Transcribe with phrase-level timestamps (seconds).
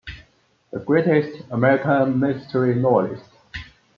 [0.71, 3.21] The greatest American mystery novelist.